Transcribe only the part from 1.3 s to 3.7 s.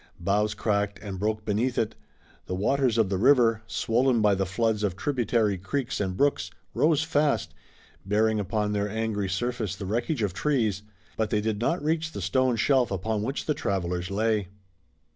beneath it. The waters of the river,